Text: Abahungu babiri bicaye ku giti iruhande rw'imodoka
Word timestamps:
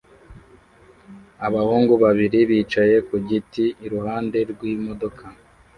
Abahungu 1.47 1.93
babiri 2.03 2.39
bicaye 2.49 2.95
ku 3.07 3.15
giti 3.27 3.65
iruhande 3.85 4.39
rw'imodoka 4.51 5.23